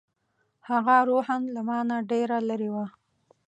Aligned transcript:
هغه 0.69 0.95
روحاً 1.09 1.37
له 1.55 1.61
ما 1.67 1.79
نه 1.89 1.97
ډېره 2.11 2.37
لرې 2.49 2.69
وه. 2.75 2.85